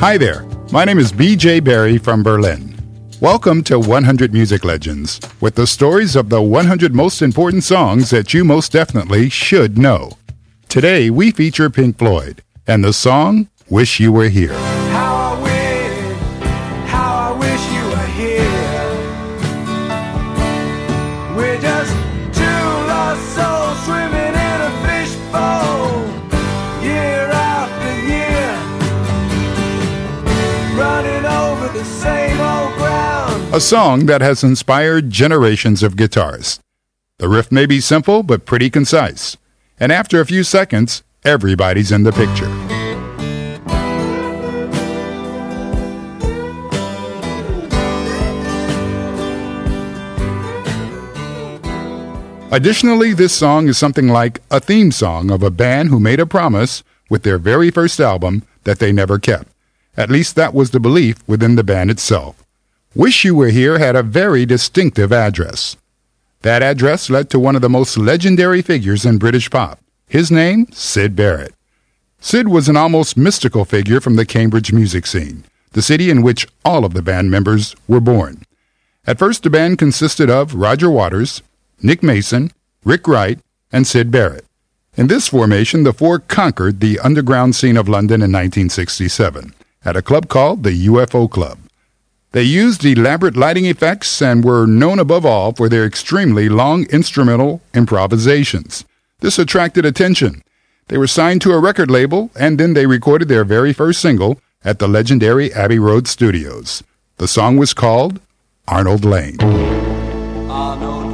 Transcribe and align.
Hi 0.00 0.16
there. 0.16 0.46
My 0.70 0.84
name 0.84 1.00
is 1.00 1.12
BJ 1.12 1.62
Barry 1.62 1.98
from 1.98 2.22
Berlin. 2.22 2.72
Welcome 3.20 3.64
to 3.64 3.80
100 3.80 4.32
Music 4.32 4.64
Legends, 4.64 5.20
with 5.40 5.56
the 5.56 5.66
stories 5.66 6.14
of 6.14 6.28
the 6.28 6.40
100 6.40 6.94
most 6.94 7.20
important 7.20 7.64
songs 7.64 8.10
that 8.10 8.32
you 8.32 8.44
most 8.44 8.70
definitely 8.70 9.28
should 9.28 9.76
know. 9.76 10.12
Today, 10.68 11.10
we 11.10 11.32
feature 11.32 11.68
Pink 11.68 11.98
Floyd 11.98 12.44
and 12.64 12.84
the 12.84 12.92
song 12.92 13.48
Wish 13.68 13.98
You 13.98 14.12
Were 14.12 14.28
Here. 14.28 14.77
A 33.58 33.60
song 33.60 34.06
that 34.06 34.20
has 34.20 34.44
inspired 34.44 35.10
generations 35.10 35.82
of 35.82 35.96
guitarists. 35.96 36.60
The 37.18 37.28
riff 37.28 37.50
may 37.50 37.66
be 37.66 37.80
simple, 37.80 38.22
but 38.22 38.46
pretty 38.46 38.70
concise. 38.70 39.36
And 39.80 39.90
after 39.90 40.20
a 40.20 40.26
few 40.26 40.44
seconds, 40.44 41.02
everybody's 41.24 41.90
in 41.90 42.04
the 42.04 42.12
picture. 42.12 42.46
Additionally, 52.52 53.12
this 53.12 53.32
song 53.32 53.66
is 53.66 53.76
something 53.76 54.06
like 54.06 54.40
a 54.52 54.60
theme 54.60 54.92
song 54.92 55.32
of 55.32 55.42
a 55.42 55.50
band 55.50 55.88
who 55.88 55.98
made 55.98 56.20
a 56.20 56.26
promise 56.26 56.84
with 57.10 57.24
their 57.24 57.38
very 57.38 57.72
first 57.72 57.98
album 57.98 58.44
that 58.62 58.78
they 58.78 58.92
never 58.92 59.18
kept. 59.18 59.48
At 59.96 60.10
least 60.10 60.36
that 60.36 60.54
was 60.54 60.70
the 60.70 60.78
belief 60.78 61.26
within 61.26 61.56
the 61.56 61.64
band 61.64 61.90
itself. 61.90 62.44
Wish 62.94 63.22
You 63.22 63.34
Were 63.34 63.48
Here 63.48 63.78
had 63.78 63.96
a 63.96 64.02
very 64.02 64.46
distinctive 64.46 65.12
address. 65.12 65.76
That 66.40 66.62
address 66.62 67.10
led 67.10 67.28
to 67.30 67.38
one 67.38 67.54
of 67.54 67.60
the 67.60 67.68
most 67.68 67.98
legendary 67.98 68.62
figures 68.62 69.04
in 69.04 69.18
British 69.18 69.50
pop. 69.50 69.78
His 70.08 70.30
name, 70.30 70.72
Syd 70.72 71.14
Barrett. 71.14 71.54
Syd 72.18 72.48
was 72.48 72.66
an 72.66 72.78
almost 72.78 73.14
mystical 73.14 73.66
figure 73.66 74.00
from 74.00 74.16
the 74.16 74.24
Cambridge 74.24 74.72
music 74.72 75.06
scene, 75.06 75.44
the 75.72 75.82
city 75.82 76.08
in 76.08 76.22
which 76.22 76.48
all 76.64 76.86
of 76.86 76.94
the 76.94 77.02
band 77.02 77.30
members 77.30 77.76
were 77.86 78.00
born. 78.00 78.42
At 79.06 79.18
first, 79.18 79.42
the 79.42 79.50
band 79.50 79.76
consisted 79.76 80.30
of 80.30 80.54
Roger 80.54 80.90
Waters, 80.90 81.42
Nick 81.82 82.02
Mason, 82.02 82.52
Rick 82.84 83.06
Wright, 83.06 83.38
and 83.70 83.86
Syd 83.86 84.10
Barrett. 84.10 84.46
In 84.96 85.08
this 85.08 85.28
formation, 85.28 85.82
the 85.84 85.92
four 85.92 86.20
conquered 86.20 86.80
the 86.80 86.98
underground 87.00 87.54
scene 87.54 87.76
of 87.76 87.86
London 87.86 88.22
in 88.22 88.32
1967 88.32 89.52
at 89.84 89.96
a 89.96 90.02
club 90.02 90.28
called 90.28 90.62
the 90.62 90.86
UFO 90.86 91.30
Club. 91.30 91.58
They 92.32 92.42
used 92.42 92.84
elaborate 92.84 93.36
lighting 93.36 93.64
effects 93.64 94.20
and 94.20 94.44
were 94.44 94.66
known 94.66 94.98
above 94.98 95.24
all 95.24 95.52
for 95.52 95.68
their 95.68 95.86
extremely 95.86 96.48
long 96.48 96.84
instrumental 96.90 97.62
improvisations. 97.72 98.84
This 99.20 99.38
attracted 99.38 99.86
attention. 99.86 100.42
They 100.88 100.98
were 100.98 101.06
signed 101.06 101.40
to 101.42 101.52
a 101.52 101.58
record 101.58 101.90
label 101.90 102.30
and 102.38 102.58
then 102.58 102.74
they 102.74 102.86
recorded 102.86 103.28
their 103.28 103.44
very 103.44 103.72
first 103.72 104.00
single 104.00 104.40
at 104.62 104.78
the 104.78 104.88
legendary 104.88 105.52
Abbey 105.54 105.78
Road 105.78 106.06
Studios. 106.06 106.82
The 107.16 107.28
song 107.28 107.56
was 107.56 107.72
called 107.74 108.20
Arnold 108.66 109.04
Layne. 109.04 109.40
Arnold 110.50 111.07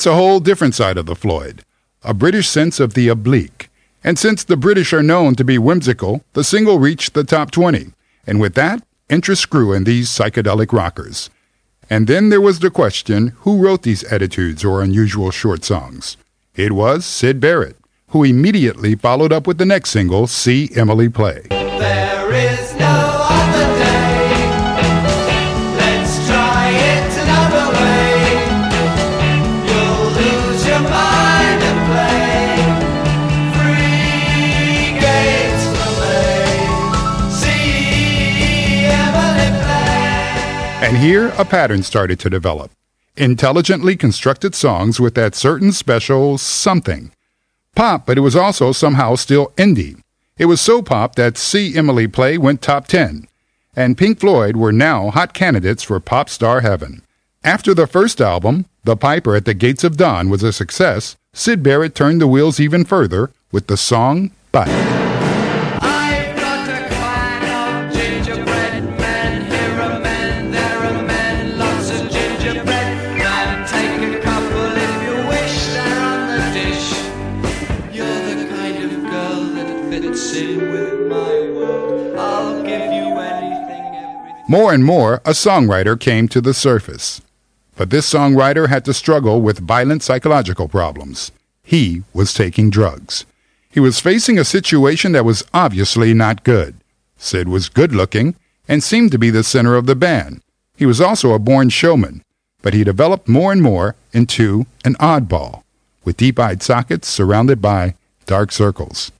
That's 0.00 0.06
a 0.06 0.14
whole 0.14 0.40
different 0.40 0.74
side 0.74 0.96
of 0.96 1.04
the 1.04 1.14
Floyd, 1.14 1.62
a 2.02 2.14
British 2.14 2.48
sense 2.48 2.80
of 2.80 2.94
the 2.94 3.08
oblique. 3.08 3.68
And 4.02 4.18
since 4.18 4.42
the 4.42 4.56
British 4.56 4.94
are 4.94 5.02
known 5.02 5.34
to 5.34 5.44
be 5.44 5.58
whimsical, 5.58 6.24
the 6.32 6.42
single 6.42 6.78
reached 6.78 7.12
the 7.12 7.22
top 7.22 7.50
20. 7.50 7.88
And 8.26 8.40
with 8.40 8.54
that, 8.54 8.82
interest 9.10 9.50
grew 9.50 9.74
in 9.74 9.84
these 9.84 10.08
psychedelic 10.08 10.72
rockers. 10.72 11.28
And 11.90 12.06
then 12.06 12.30
there 12.30 12.40
was 12.40 12.60
the 12.60 12.70
question 12.70 13.34
who 13.40 13.62
wrote 13.62 13.82
these 13.82 14.02
attitudes 14.04 14.64
or 14.64 14.80
unusual 14.80 15.30
short 15.30 15.64
songs? 15.64 16.16
It 16.54 16.72
was 16.72 17.04
Syd 17.04 17.38
Barrett, 17.38 17.76
who 18.08 18.24
immediately 18.24 18.94
followed 18.94 19.34
up 19.34 19.46
with 19.46 19.58
the 19.58 19.66
next 19.66 19.90
single, 19.90 20.26
See 20.26 20.70
Emily 20.74 21.10
Play. 21.10 21.42
There 21.50 22.32
is 22.32 22.74
no 22.76 23.26
other 23.28 23.79
here 41.00 41.28
a 41.38 41.44
pattern 41.44 41.82
started 41.82 42.20
to 42.20 42.28
develop. 42.28 42.70
Intelligently 43.16 43.96
constructed 43.96 44.54
songs 44.54 45.00
with 45.00 45.14
that 45.14 45.34
certain 45.34 45.72
special 45.72 46.36
something. 46.36 47.10
Pop, 47.74 48.04
but 48.04 48.18
it 48.18 48.20
was 48.20 48.36
also 48.36 48.70
somehow 48.70 49.14
still 49.14 49.52
indie. 49.56 50.02
It 50.36 50.44
was 50.44 50.60
so 50.60 50.82
pop 50.82 51.14
that 51.14 51.38
See 51.38 51.76
Emily 51.76 52.06
Play 52.06 52.36
went 52.36 52.60
top 52.60 52.86
10. 52.86 53.26
And 53.74 53.96
Pink 53.96 54.20
Floyd 54.20 54.56
were 54.56 54.72
now 54.72 55.10
hot 55.10 55.32
candidates 55.32 55.82
for 55.82 55.98
pop 56.00 56.28
star 56.28 56.60
heaven. 56.60 57.02
After 57.42 57.72
the 57.72 57.86
first 57.86 58.20
album, 58.20 58.66
The 58.84 58.96
Piper 58.96 59.34
at 59.34 59.46
the 59.46 59.54
Gates 59.54 59.84
of 59.84 59.96
Dawn 59.96 60.28
was 60.28 60.42
a 60.42 60.52
success, 60.52 61.16
Syd 61.32 61.62
Barrett 61.62 61.94
turned 61.94 62.20
the 62.20 62.26
wheels 62.26 62.60
even 62.60 62.84
further 62.84 63.30
with 63.50 63.68
the 63.68 63.76
song 63.76 64.32
Bike. 64.52 64.99
More 84.50 84.74
and 84.74 84.84
more, 84.84 85.22
a 85.24 85.30
songwriter 85.30 85.96
came 85.96 86.26
to 86.26 86.40
the 86.40 86.52
surface. 86.52 87.20
But 87.76 87.90
this 87.90 88.12
songwriter 88.12 88.68
had 88.68 88.84
to 88.86 88.92
struggle 88.92 89.40
with 89.40 89.60
violent 89.60 90.02
psychological 90.02 90.66
problems. 90.66 91.30
He 91.62 92.02
was 92.12 92.34
taking 92.34 92.68
drugs. 92.68 93.24
He 93.70 93.78
was 93.78 94.00
facing 94.00 94.40
a 94.40 94.44
situation 94.44 95.12
that 95.12 95.24
was 95.24 95.44
obviously 95.54 96.14
not 96.14 96.42
good. 96.42 96.74
Syd 97.16 97.46
was 97.46 97.68
good 97.68 97.94
looking 97.94 98.34
and 98.66 98.82
seemed 98.82 99.12
to 99.12 99.20
be 99.20 99.30
the 99.30 99.44
center 99.44 99.76
of 99.76 99.86
the 99.86 99.94
band. 99.94 100.42
He 100.76 100.84
was 100.84 101.00
also 101.00 101.32
a 101.32 101.38
born 101.38 101.68
showman, 101.68 102.24
but 102.60 102.74
he 102.74 102.82
developed 102.82 103.28
more 103.28 103.52
and 103.52 103.62
more 103.62 103.94
into 104.12 104.66
an 104.84 104.96
oddball, 104.96 105.62
with 106.04 106.16
deep 106.16 106.40
eyed 106.40 106.60
sockets 106.60 107.06
surrounded 107.06 107.62
by 107.62 107.94
dark 108.26 108.50
circles. 108.50 109.12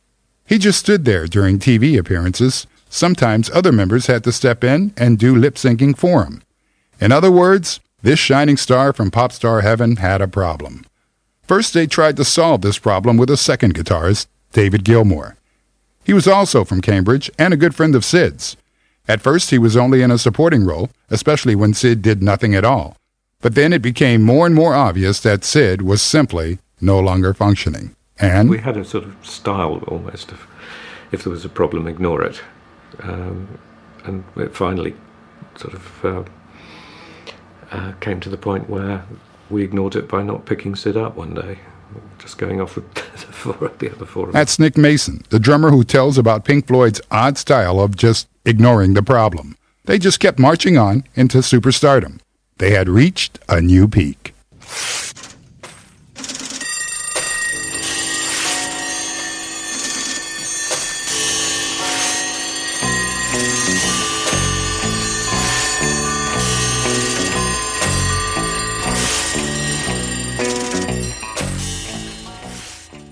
He 0.44 0.58
just 0.58 0.80
stood 0.80 1.04
there 1.04 1.28
during 1.28 1.60
TV 1.60 1.96
appearances. 1.96 2.66
Sometimes 2.92 3.48
other 3.50 3.70
members 3.70 4.08
had 4.08 4.24
to 4.24 4.32
step 4.32 4.62
in 4.64 4.92
and 4.96 5.18
do 5.18 5.34
lip 5.34 5.54
syncing 5.54 5.96
for 5.96 6.24
him. 6.24 6.42
In 7.00 7.12
other 7.12 7.30
words, 7.30 7.80
this 8.02 8.18
shining 8.18 8.56
star 8.56 8.92
from 8.92 9.10
pop 9.10 9.32
star 9.32 9.60
heaven 9.60 9.96
had 9.96 10.20
a 10.20 10.28
problem. 10.28 10.84
First, 11.44 11.72
they 11.72 11.86
tried 11.86 12.16
to 12.16 12.24
solve 12.24 12.60
this 12.60 12.78
problem 12.78 13.16
with 13.16 13.30
a 13.30 13.36
second 13.36 13.74
guitarist, 13.74 14.26
David 14.52 14.84
Gilmour. 14.84 15.36
He 16.04 16.12
was 16.12 16.26
also 16.26 16.64
from 16.64 16.80
Cambridge 16.80 17.30
and 17.38 17.54
a 17.54 17.56
good 17.56 17.74
friend 17.74 17.94
of 17.94 18.04
Syd's. 18.04 18.56
At 19.06 19.20
first, 19.20 19.50
he 19.50 19.58
was 19.58 19.76
only 19.76 20.02
in 20.02 20.10
a 20.10 20.18
supporting 20.18 20.64
role 20.64 20.90
especially 21.10 21.54
when 21.54 21.74
Syd 21.74 22.02
did 22.02 22.22
nothing 22.22 22.54
at 22.54 22.64
all. 22.64 22.96
But 23.40 23.54
then 23.54 23.72
it 23.72 23.82
became 23.82 24.22
more 24.22 24.46
and 24.46 24.54
more 24.54 24.74
obvious 24.74 25.20
that 25.20 25.44
Syd 25.44 25.82
was 25.82 26.02
simply 26.02 26.58
no 26.80 26.98
longer 26.98 27.34
functioning. 27.34 27.94
And 28.18 28.50
We 28.50 28.58
had 28.58 28.76
a 28.76 28.84
sort 28.84 29.04
of 29.04 29.26
style 29.26 29.82
almost 29.88 30.32
of 30.32 30.46
if 31.12 31.24
there 31.24 31.32
was 31.32 31.44
a 31.44 31.48
problem, 31.48 31.88
ignore 31.88 32.22
it. 32.22 32.40
Um, 33.00 33.58
and 34.04 34.24
it 34.36 34.54
finally 34.54 34.94
sort 35.56 35.74
of 35.74 36.04
uh, 36.04 36.24
uh, 37.70 37.92
came 38.00 38.20
to 38.20 38.28
the 38.28 38.36
point 38.36 38.68
where 38.68 39.04
we 39.48 39.62
ignored 39.62 39.96
it 39.96 40.08
by 40.08 40.22
not 40.22 40.46
picking 40.46 40.74
Syd 40.74 40.96
up 40.96 41.16
one 41.16 41.34
day, 41.34 41.58
just 42.18 42.38
going 42.38 42.60
off 42.60 42.76
with 42.76 42.92
the, 42.94 43.00
four, 43.00 43.72
the 43.78 43.92
other 43.92 44.06
four 44.06 44.28
of 44.28 44.32
that's 44.32 44.58
Nick 44.58 44.76
Mason, 44.76 45.22
the 45.30 45.40
drummer 45.40 45.70
who 45.70 45.84
tells 45.84 46.18
about 46.18 46.44
Pink 46.44 46.66
Floyd's 46.66 47.00
odd 47.10 47.38
style 47.38 47.80
of 47.80 47.96
just 47.96 48.28
ignoring 48.44 48.94
the 48.94 49.02
problem. 49.02 49.56
They 49.84 49.98
just 49.98 50.20
kept 50.20 50.38
marching 50.38 50.78
on 50.78 51.04
into 51.14 51.38
superstardom. 51.38 52.20
They 52.58 52.70
had 52.70 52.88
reached 52.88 53.38
a 53.48 53.60
new 53.60 53.88
peak. 53.88 54.34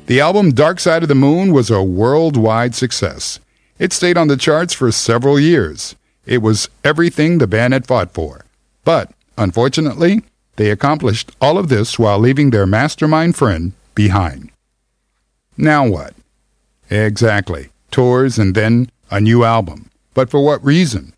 The 0.08 0.20
album 0.22 0.52
Dark 0.52 0.81
Side 0.81 1.02
of 1.02 1.10
the 1.10 1.14
Moon 1.14 1.52
was 1.52 1.70
a 1.70 1.82
worldwide 1.82 2.75
success. 2.75 3.40
It 3.78 3.93
stayed 3.93 4.16
on 4.16 4.28
the 4.28 4.38
charts 4.38 4.72
for 4.72 4.90
several 4.90 5.38
years. 5.38 5.96
It 6.25 6.38
was 6.38 6.70
everything 6.82 7.37
the 7.37 7.46
band 7.46 7.75
had 7.75 7.87
fought 7.87 8.14
for. 8.14 8.46
But, 8.84 9.12
unfortunately, 9.37 10.22
they 10.56 10.70
accomplished 10.70 11.32
all 11.43 11.58
of 11.58 11.69
this 11.69 11.99
while 11.99 12.19
leaving 12.19 12.49
their 12.49 12.64
mastermind 12.64 13.37
friend 13.37 13.75
behind. 13.94 14.50
Now 15.58 15.87
what? 15.87 16.14
Exactly. 16.88 17.69
Tours 17.90 18.38
and 18.38 18.54
then 18.54 18.90
a 19.11 19.20
new 19.20 19.44
album. 19.44 19.90
But 20.14 20.31
for 20.31 20.43
what 20.43 20.64
reason? 20.64 21.12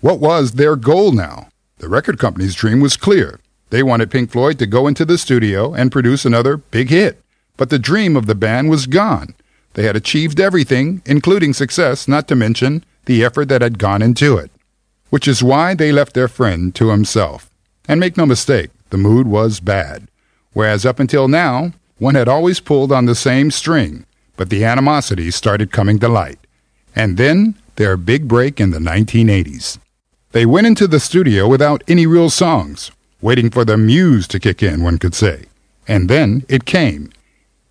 What 0.00 0.18
was 0.18 0.54
their 0.54 0.74
goal 0.74 1.12
now? 1.12 1.50
The 1.76 1.88
record 1.88 2.18
company's 2.18 2.56
dream 2.56 2.80
was 2.80 2.96
clear. 2.96 3.38
They 3.70 3.84
wanted 3.84 4.10
Pink 4.10 4.32
Floyd 4.32 4.58
to 4.58 4.66
go 4.66 4.88
into 4.88 5.04
the 5.04 5.18
studio 5.18 5.72
and 5.72 5.92
produce 5.92 6.24
another 6.24 6.56
big 6.56 6.88
hit. 6.90 7.22
But 7.58 7.68
the 7.68 7.78
dream 7.78 8.16
of 8.16 8.24
the 8.24 8.34
band 8.34 8.70
was 8.70 8.86
gone. 8.86 9.34
They 9.74 9.82
had 9.82 9.96
achieved 9.96 10.40
everything, 10.40 11.02
including 11.04 11.52
success, 11.52 12.08
not 12.08 12.26
to 12.28 12.34
mention 12.34 12.84
the 13.04 13.22
effort 13.22 13.50
that 13.50 13.60
had 13.60 13.78
gone 13.78 14.00
into 14.00 14.38
it. 14.38 14.50
Which 15.10 15.28
is 15.28 15.42
why 15.42 15.74
they 15.74 15.92
left 15.92 16.14
their 16.14 16.28
friend 16.28 16.74
to 16.76 16.88
himself. 16.88 17.50
And 17.86 18.00
make 18.00 18.16
no 18.16 18.24
mistake, 18.24 18.70
the 18.88 18.96
mood 18.96 19.26
was 19.26 19.60
bad. 19.60 20.08
Whereas 20.52 20.86
up 20.86 20.98
until 20.98 21.28
now, 21.28 21.72
one 21.98 22.14
had 22.14 22.28
always 22.28 22.60
pulled 22.60 22.92
on 22.92 23.06
the 23.06 23.14
same 23.14 23.50
string, 23.50 24.06
but 24.36 24.50
the 24.50 24.64
animosity 24.64 25.30
started 25.30 25.72
coming 25.72 25.98
to 25.98 26.08
light. 26.08 26.38
And 26.94 27.16
then 27.16 27.54
their 27.76 27.96
big 27.96 28.28
break 28.28 28.60
in 28.60 28.70
the 28.70 28.78
1980s. 28.78 29.78
They 30.32 30.46
went 30.46 30.66
into 30.66 30.86
the 30.86 31.00
studio 31.00 31.48
without 31.48 31.82
any 31.88 32.06
real 32.06 32.30
songs, 32.30 32.90
waiting 33.20 33.50
for 33.50 33.64
the 33.64 33.76
muse 33.76 34.28
to 34.28 34.38
kick 34.38 34.62
in, 34.62 34.82
one 34.82 34.98
could 34.98 35.14
say. 35.14 35.46
And 35.88 36.08
then 36.08 36.44
it 36.48 36.64
came. 36.64 37.10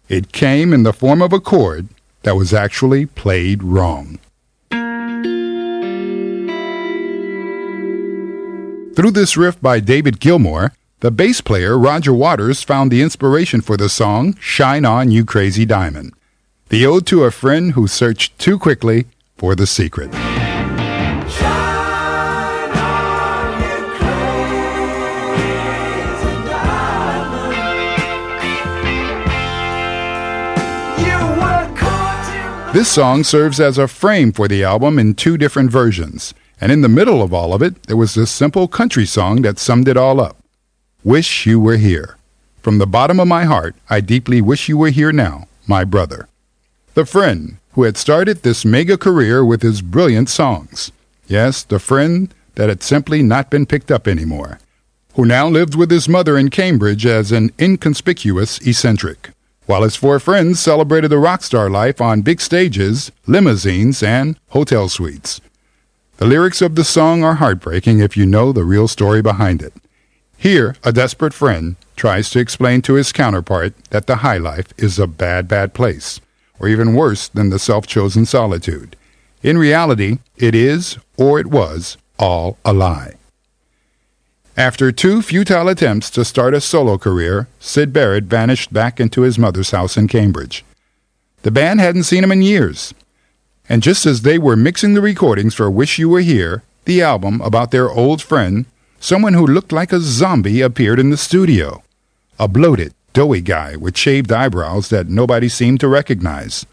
It 0.09 0.31
came 0.31 0.71
in 0.71 0.83
the 0.83 0.93
form 0.93 1.21
of 1.21 1.33
a 1.33 1.39
chord 1.39 1.89
that 2.23 2.37
was 2.37 2.53
actually 2.53 3.05
played 3.05 3.61
wrong. 3.61 4.19
Through 8.95 9.11
this 9.11 9.35
riff 9.35 9.61
by 9.61 9.81
David 9.81 10.19
Gilmour, 10.19 10.71
the 11.01 11.11
bass 11.11 11.41
player 11.41 11.77
Roger 11.77 12.13
Waters 12.13 12.63
found 12.63 12.89
the 12.89 13.01
inspiration 13.01 13.59
for 13.61 13.75
the 13.75 13.89
song 13.89 14.35
Shine 14.39 14.85
On 14.85 15.11
You 15.11 15.25
Crazy 15.25 15.65
Diamond, 15.65 16.13
the 16.69 16.85
ode 16.85 17.05
to 17.07 17.25
a 17.25 17.31
friend 17.31 17.73
who 17.73 17.85
searched 17.85 18.39
too 18.39 18.57
quickly 18.57 19.07
for 19.35 19.55
the 19.55 19.67
secret. 19.67 20.09
This 32.73 32.89
song 32.89 33.23
serves 33.23 33.59
as 33.59 33.77
a 33.77 33.87
frame 33.87 34.31
for 34.31 34.47
the 34.47 34.63
album 34.63 34.99
in 34.99 35.15
two 35.15 35.37
different 35.37 35.71
versions, 35.71 36.33
and 36.59 36.71
in 36.71 36.81
the 36.81 36.89
middle 36.89 37.23
of 37.23 37.33
all 37.33 37.53
of 37.53 37.61
it, 37.61 37.83
there 37.83 37.97
was 37.97 38.13
this 38.13 38.29
simple 38.29 38.67
country 38.67 39.05
song 39.05 39.41
that 39.43 39.57
summed 39.57 39.87
it 39.87 39.97
all 39.97 40.19
up. 40.19 40.37
Wish 41.03 41.45
You 41.45 41.59
Were 41.59 41.77
Here. 41.77 42.17
From 42.61 42.77
the 42.77 42.85
bottom 42.85 43.19
of 43.19 43.27
my 43.27 43.45
heart, 43.45 43.75
I 43.89 44.01
deeply 44.01 44.41
wish 44.41 44.67
you 44.67 44.77
were 44.77 44.89
here 44.89 45.13
now, 45.13 45.47
my 45.65 45.85
brother. 45.85 46.27
The 46.93 47.05
friend 47.05 47.57
who 47.71 47.83
had 47.83 47.95
started 47.95 48.43
this 48.43 48.65
mega 48.65 48.97
career 48.97 49.45
with 49.45 49.61
his 49.61 49.81
brilliant 49.81 50.29
songs. 50.29 50.91
Yes, 51.27 51.63
the 51.63 51.79
friend 51.79 52.33
that 52.55 52.69
had 52.69 52.83
simply 52.83 53.23
not 53.23 53.49
been 53.49 53.65
picked 53.65 53.91
up 53.91 54.07
anymore. 54.07 54.59
Who 55.15 55.25
now 55.25 55.47
lived 55.47 55.75
with 55.75 55.89
his 55.89 56.09
mother 56.09 56.37
in 56.37 56.49
Cambridge 56.49 57.05
as 57.05 57.31
an 57.31 57.51
inconspicuous 57.57 58.59
eccentric 58.59 59.31
while 59.67 59.83
his 59.83 59.95
four 59.95 60.19
friends 60.19 60.59
celebrated 60.59 61.09
the 61.09 61.19
rock 61.19 61.43
star 61.43 61.69
life 61.69 62.01
on 62.01 62.21
big 62.21 62.41
stages, 62.41 63.11
limousines, 63.27 64.01
and 64.01 64.39
hotel 64.49 64.89
suites. 64.89 65.39
The 66.17 66.25
lyrics 66.25 66.63
of 66.63 66.73
the 66.73 66.83
song 66.83 67.23
are 67.23 67.35
heartbreaking 67.35 67.99
if 67.99 68.17
you 68.17 68.25
know 68.25 68.51
the 68.51 68.63
real 68.63 68.87
story 68.87 69.21
behind 69.21 69.61
it. 69.61 69.73
Here, 70.37 70.75
a 70.83 70.91
desperate 70.91 71.33
friend 71.33 71.75
tries 71.95 72.29
to 72.31 72.39
explain 72.39 72.81
to 72.83 72.93
his 72.93 73.11
counterpart 73.11 73.73
that 73.89 74.07
the 74.07 74.17
high 74.17 74.37
life 74.37 74.73
is 74.77 74.97
a 74.97 75.05
bad, 75.05 75.47
bad 75.47 75.73
place, 75.73 76.21
or 76.59 76.67
even 76.67 76.95
worse 76.95 77.27
than 77.27 77.49
the 77.49 77.59
self 77.59 77.85
chosen 77.85 78.25
solitude. 78.25 78.95
In 79.43 79.57
reality, 79.57 80.19
it 80.37 80.55
is, 80.55 80.97
or 81.17 81.39
it 81.39 81.47
was, 81.47 81.97
all 82.17 82.57
a 82.63 82.73
lie. 82.73 83.16
After 84.57 84.91
two 84.91 85.21
futile 85.21 85.69
attempts 85.69 86.09
to 86.09 86.25
start 86.25 86.55
a 86.55 86.61
solo 86.61 86.97
career, 86.97 87.47
Syd 87.59 87.93
Barrett 87.93 88.23
vanished 88.23 88.73
back 88.73 88.99
into 88.99 89.21
his 89.21 89.37
mother's 89.37 89.69
house 89.69 89.95
in 89.97 90.07
Cambridge. 90.07 90.65
The 91.43 91.51
band 91.51 91.79
hadn't 91.79 92.05
seen 92.05 92.23
him 92.23 92.31
in 92.31 92.41
years. 92.41 92.91
And 93.69 93.83
just 93.83 94.07
as 94.07 94.23
they 94.23 94.39
were 94.39 94.55
mixing 94.55 94.95
the 94.95 95.01
recordings 95.01 95.53
for 95.53 95.69
Wish 95.69 95.99
You 95.99 96.09
Were 96.09 96.21
Here, 96.21 96.63
the 96.85 97.03
album 97.03 97.39
about 97.41 97.69
their 97.69 97.87
old 97.87 98.19
friend, 98.19 98.65
someone 98.99 99.35
who 99.35 99.45
looked 99.45 99.71
like 99.71 99.93
a 99.93 99.99
zombie 99.99 100.61
appeared 100.61 100.99
in 100.99 101.11
the 101.11 101.17
studio. 101.17 101.83
A 102.39 102.47
bloated, 102.47 102.95
doughy 103.13 103.41
guy 103.41 103.75
with 103.75 103.95
shaved 103.95 104.31
eyebrows 104.31 104.89
that 104.89 105.07
nobody 105.07 105.49
seemed 105.49 105.81
to 105.81 105.87
recognize. 105.87 106.65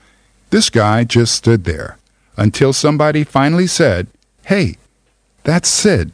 This 0.48 0.70
guy 0.70 1.04
just 1.04 1.34
stood 1.34 1.64
there 1.64 1.98
until 2.38 2.72
somebody 2.72 3.24
finally 3.24 3.66
said, 3.66 4.06
Hey, 4.46 4.78
that's 5.42 5.68
Syd 5.68 6.12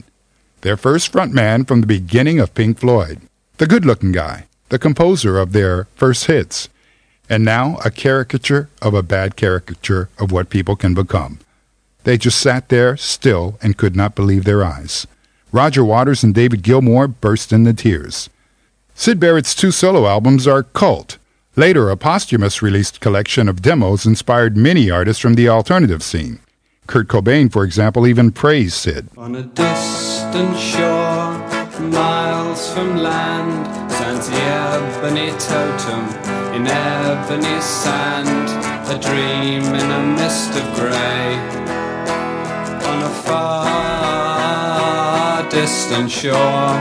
their 0.63 0.77
first 0.77 1.13
frontman 1.13 1.67
from 1.67 1.81
the 1.81 1.87
beginning 1.87 2.39
of 2.39 2.55
Pink 2.55 2.79
Floyd, 2.79 3.21
the 3.59 3.67
good 3.67 3.85
looking 3.85 4.13
guy, 4.13 4.47
the 4.69 4.79
composer 4.79 5.39
of 5.39 5.53
their 5.53 5.85
first 5.97 6.27
hits, 6.27 6.69
and 7.29 7.45
now 7.45 7.79
a 7.85 7.91
caricature 7.91 8.69
of 8.83 8.95
a 8.95 9.03
bad 9.03 9.37
caricature 9.37 10.09
of 10.19 10.33
what 10.33 10.51
people 10.51 10.77
can 10.77 10.95
become. 10.95 11.39
They 12.05 12.17
just 12.17 12.41
sat 12.41 12.69
there 12.69 12.97
still 12.97 13.59
and 13.63 13.77
could 13.77 13.95
not 13.95 14.15
believe 14.15 14.45
their 14.45 14.65
eyes. 14.65 15.07
Roger 15.53 15.85
Waters 15.85 16.23
and 16.23 16.35
David 16.35 16.63
Gilmour 16.63 17.09
burst 17.09 17.53
into 17.53 17.73
tears. 17.73 18.31
Syd 18.95 19.19
Barrett's 19.19 19.55
two 19.55 19.71
solo 19.71 20.07
albums 20.07 20.47
are 20.47 20.63
cult. 20.63 21.19
Later, 21.57 21.91
a 21.91 21.97
posthumous 21.97 22.63
released 22.63 23.01
collection 23.01 23.49
of 23.49 23.63
demos 23.63 24.07
inspired 24.07 24.57
many 24.57 24.91
artists 24.91 25.21
from 25.21 25.35
the 25.35 25.49
alternative 25.49 26.03
scene. 26.03 26.39
Kurt 26.87 27.09
Cobain, 27.09 27.51
for 27.51 27.65
example, 27.65 28.07
even 28.07 28.31
praised 28.31 28.75
Syd. 28.75 29.09
Distant 30.31 30.59
shore, 30.61 31.35
miles 31.91 32.73
from 32.73 32.99
land, 32.99 33.67
stands 33.91 34.29
the 34.31 34.37
ebony 34.37 35.31
totem 35.41 36.07
in 36.55 36.69
ebony 36.69 37.61
sand, 37.61 38.49
a 38.89 38.97
dream 39.01 39.65
in 39.75 39.91
a 39.91 40.03
mist 40.15 40.51
of 40.51 40.63
grey. 40.77 41.35
On 42.87 43.03
a 43.03 43.11
far 43.25 44.31
distant 45.51 46.09
shore. 46.09 46.79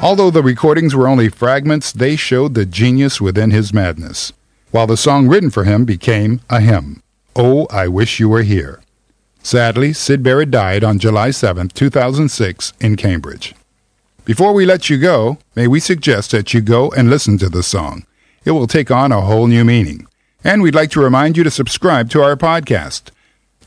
Although 0.00 0.30
the 0.30 0.40
recordings 0.44 0.94
were 0.94 1.08
only 1.08 1.28
fragments, 1.28 1.90
they 1.90 2.14
showed 2.14 2.54
the 2.54 2.64
genius 2.64 3.20
within 3.20 3.50
his 3.50 3.72
madness. 3.72 4.32
While 4.70 4.86
the 4.86 4.96
song 4.96 5.26
written 5.26 5.50
for 5.50 5.64
him 5.64 5.84
became 5.84 6.40
a 6.48 6.60
hymn, 6.60 7.02
Oh, 7.34 7.66
I 7.72 7.88
Wish 7.88 8.20
You 8.20 8.28
Were 8.28 8.44
Here. 8.44 8.82
Sadly, 9.46 9.92
Syd 9.92 10.24
Barrett 10.24 10.50
died 10.50 10.82
on 10.82 10.98
July 10.98 11.30
7, 11.30 11.68
2006, 11.68 12.72
in 12.80 12.96
Cambridge. 12.96 13.54
Before 14.24 14.52
we 14.52 14.66
let 14.66 14.90
you 14.90 14.98
go, 14.98 15.38
may 15.54 15.68
we 15.68 15.78
suggest 15.78 16.32
that 16.32 16.52
you 16.52 16.60
go 16.60 16.90
and 16.90 17.08
listen 17.08 17.38
to 17.38 17.48
the 17.48 17.62
song. 17.62 18.04
It 18.44 18.50
will 18.50 18.66
take 18.66 18.90
on 18.90 19.12
a 19.12 19.20
whole 19.20 19.46
new 19.46 19.64
meaning. 19.64 20.08
And 20.42 20.62
we'd 20.62 20.74
like 20.74 20.90
to 20.90 21.00
remind 21.00 21.36
you 21.36 21.44
to 21.44 21.50
subscribe 21.52 22.10
to 22.10 22.24
our 22.24 22.34
podcast. 22.34 23.12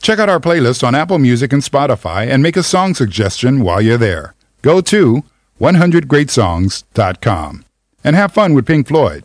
Check 0.02 0.18
out 0.18 0.28
our 0.28 0.38
playlist 0.38 0.86
on 0.86 0.94
Apple 0.94 1.18
Music 1.18 1.50
and 1.50 1.62
Spotify 1.62 2.28
and 2.28 2.42
make 2.42 2.58
a 2.58 2.62
song 2.62 2.92
suggestion 2.92 3.62
while 3.62 3.80
you're 3.80 3.96
there. 3.96 4.34
Go 4.60 4.82
to 4.82 5.24
100greatsongs.com 5.62 7.64
and 8.04 8.16
have 8.16 8.34
fun 8.34 8.52
with 8.52 8.66
Pink 8.66 8.86
Floyd. 8.86 9.24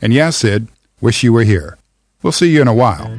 And 0.00 0.12
yeah, 0.12 0.30
Syd, 0.30 0.68
wish 1.00 1.24
you 1.24 1.32
were 1.32 1.42
here. 1.42 1.76
We'll 2.22 2.30
see 2.30 2.50
you 2.50 2.62
in 2.62 2.68
a 2.68 2.72
while. 2.72 3.18